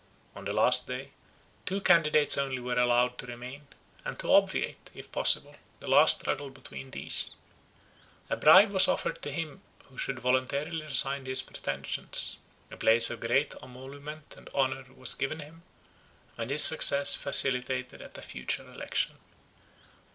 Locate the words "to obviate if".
4.17-5.11